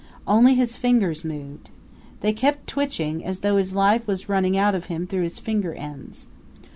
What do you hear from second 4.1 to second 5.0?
running out of